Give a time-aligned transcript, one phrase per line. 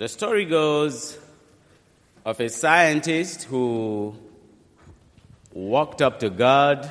[0.00, 1.18] The story goes
[2.24, 4.14] of a scientist who
[5.52, 6.90] walked up to God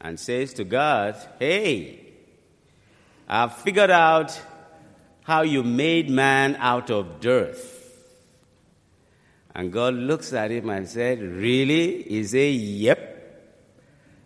[0.00, 2.06] and says to God, Hey,
[3.28, 4.40] I've figured out
[5.24, 7.58] how you made man out of dirt.
[9.54, 12.02] And God looks at him and said, Really?
[12.04, 13.52] He said, Yep.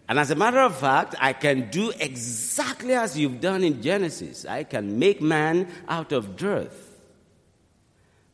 [0.09, 4.47] And as a matter of fact, I can do exactly as you've done in Genesis.
[4.47, 6.73] I can make man out of dirt.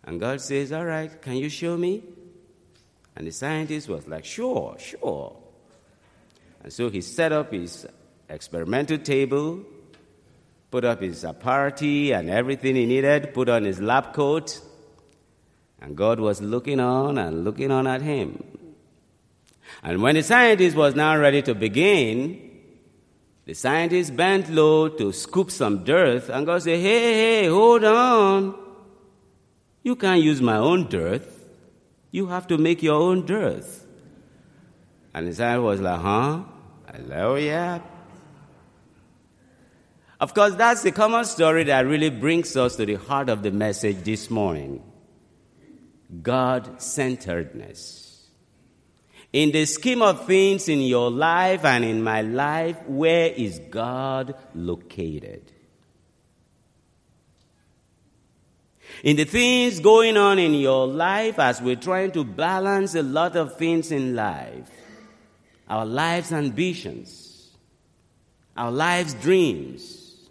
[0.08, 2.02] And God says, All right, can you show me?
[3.14, 5.36] And the scientist was like, Sure, sure.
[6.62, 7.86] And so he set up his
[8.26, 9.60] experimental table,
[10.70, 14.58] put up his apparatus and everything he needed, put on his lab coat,
[15.78, 18.42] and God was looking on and looking on at him.
[19.82, 22.50] And when the scientist was now ready to begin,
[23.44, 28.67] the scientist bent low to scoop some dirt, and God said, Hey, hey, hold on.
[29.88, 31.22] You can't use my own dirt.
[32.10, 33.64] You have to make your own dirt.
[35.14, 36.42] And the scientist was like, Huh?
[36.92, 37.80] Hello, yeah.
[40.20, 43.50] Of course, that's the common story that really brings us to the heart of the
[43.50, 44.82] message this morning
[46.20, 48.28] God centeredness.
[49.32, 54.34] In the scheme of things in your life and in my life, where is God
[54.54, 55.50] located?
[59.04, 63.36] In the things going on in your life as we're trying to balance a lot
[63.36, 64.70] of things in life,
[65.68, 67.50] our life's ambitions,
[68.56, 70.28] our life's dreams,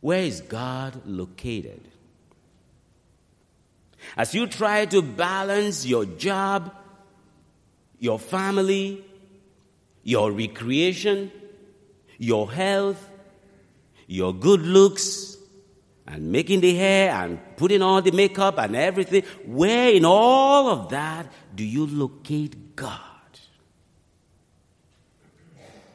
[0.00, 1.80] where is God located?
[4.16, 6.72] As you try to balance your job,
[7.98, 9.04] your family,
[10.04, 11.32] your recreation,
[12.18, 13.10] your health,
[14.06, 15.35] your good looks,
[16.06, 20.90] and making the hair and putting on the makeup and everything, where in all of
[20.90, 23.00] that do you locate God?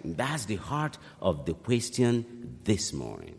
[0.03, 3.35] That's the heart of the question this morning.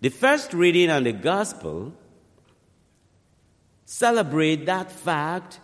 [0.00, 1.92] The first reading on the gospel
[3.84, 5.60] celebrate that fact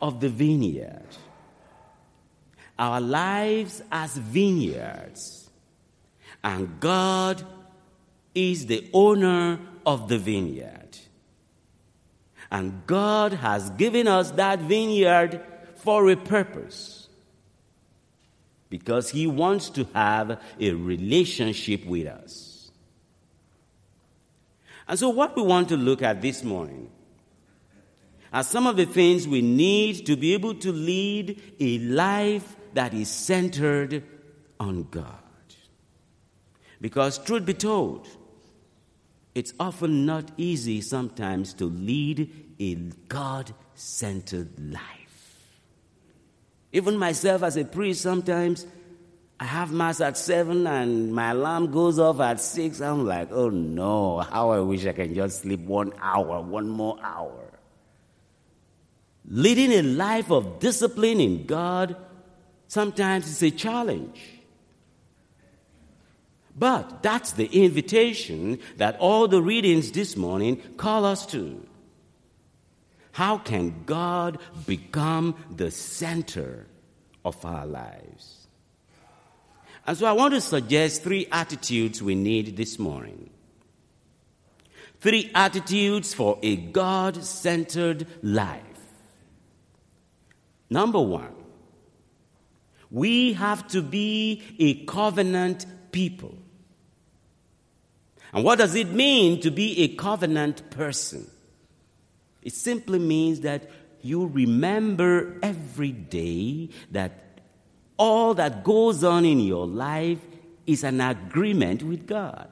[0.00, 1.06] of the vineyard.
[2.78, 5.43] Our lives as vineyards.
[6.44, 7.42] And God
[8.34, 10.98] is the owner of the vineyard.
[12.50, 15.40] And God has given us that vineyard
[15.76, 17.08] for a purpose.
[18.68, 22.70] Because He wants to have a relationship with us.
[24.86, 26.90] And so, what we want to look at this morning
[28.32, 32.92] are some of the things we need to be able to lead a life that
[32.92, 34.04] is centered
[34.60, 35.23] on God.
[36.84, 38.06] Because, truth be told,
[39.34, 42.30] it's often not easy sometimes to lead
[42.60, 42.74] a
[43.08, 45.38] God centered life.
[46.72, 48.66] Even myself as a priest, sometimes
[49.40, 52.82] I have Mass at 7 and my alarm goes off at 6.
[52.82, 56.98] I'm like, oh no, how I wish I can just sleep one hour, one more
[57.02, 57.50] hour.
[59.26, 61.96] Leading a life of discipline in God
[62.68, 64.33] sometimes is a challenge.
[66.56, 71.66] But that's the invitation that all the readings this morning call us to.
[73.12, 76.66] How can God become the center
[77.24, 78.46] of our lives?
[79.86, 83.30] And so I want to suggest three attitudes we need this morning.
[85.00, 88.62] Three attitudes for a God centered life.
[90.70, 91.34] Number one,
[92.90, 96.38] we have to be a covenant people.
[98.34, 101.30] And what does it mean to be a covenant person?
[102.42, 103.70] It simply means that
[104.02, 107.40] you remember every day that
[107.96, 110.18] all that goes on in your life
[110.66, 112.48] is an agreement with God.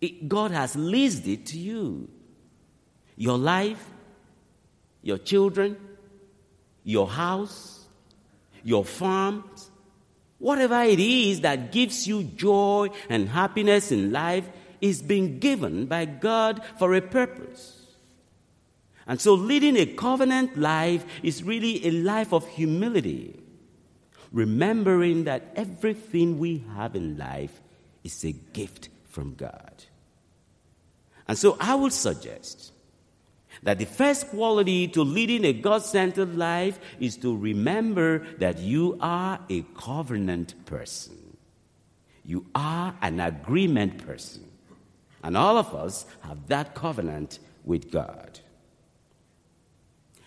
[0.00, 2.08] It, God has leased it to you.
[3.16, 3.84] Your life,
[5.02, 5.76] your children,
[6.84, 7.84] your house,
[8.64, 9.70] your farms,
[10.44, 14.46] whatever it is that gives you joy and happiness in life
[14.78, 17.80] is being given by God for a purpose.
[19.06, 23.40] And so leading a covenant life is really a life of humility,
[24.32, 27.62] remembering that everything we have in life
[28.02, 29.84] is a gift from God.
[31.26, 32.70] And so I would suggest
[33.62, 38.98] that the first quality to leading a God centered life is to remember that you
[39.00, 41.36] are a covenant person.
[42.24, 44.44] You are an agreement person.
[45.22, 48.40] And all of us have that covenant with God.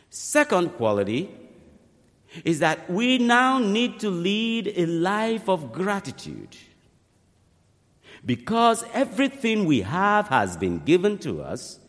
[0.10, 1.30] Second quality
[2.44, 6.56] is that we now need to lead a life of gratitude.
[8.26, 11.80] Because everything we have has been given to us,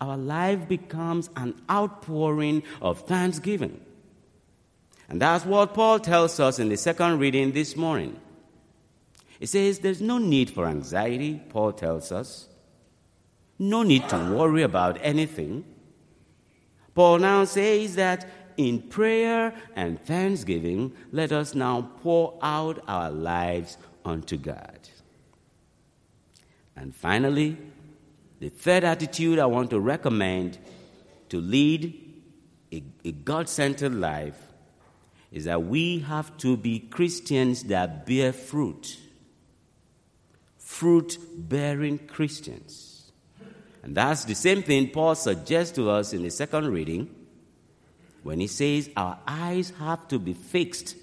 [0.00, 3.80] our life becomes an outpouring of thanksgiving.
[5.08, 8.20] And that's what Paul tells us in the second reading this morning.
[9.38, 12.48] He says there's no need for anxiety, Paul tells us.
[13.58, 15.64] No need to worry about anything.
[16.94, 23.76] Paul now says that in prayer and thanksgiving, let us now pour out our lives
[24.04, 24.88] unto God.
[26.74, 27.56] And finally,
[28.38, 30.58] the third attitude I want to recommend
[31.30, 32.02] to lead
[32.72, 34.38] a, a God centered life
[35.32, 38.98] is that we have to be Christians that bear fruit.
[40.58, 43.12] Fruit bearing Christians.
[43.82, 47.14] And that's the same thing Paul suggests to us in the second reading
[48.22, 50.96] when he says our eyes have to be fixed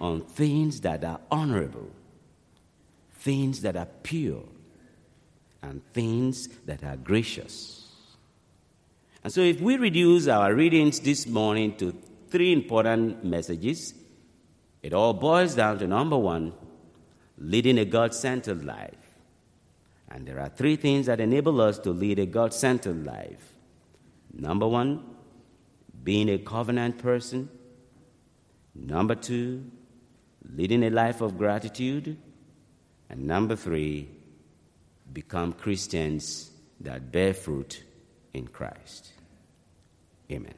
[0.00, 1.90] on things that are honorable,
[3.14, 4.42] things that are pure,
[5.62, 7.88] and things that are gracious.
[9.22, 11.94] And so, if we reduce our readings this morning to
[12.30, 13.94] three important messages,
[14.82, 16.54] it all boils down to number one,
[17.36, 18.94] leading a God centered life.
[20.10, 23.52] And there are three things that enable us to lead a God centered life.
[24.32, 25.04] Number one,
[26.02, 27.48] being a covenant person.
[28.74, 29.70] Number two,
[30.54, 32.16] leading a life of gratitude.
[33.08, 34.08] And number three,
[35.12, 37.82] become Christians that bear fruit
[38.32, 39.12] in Christ.
[40.30, 40.54] Amen.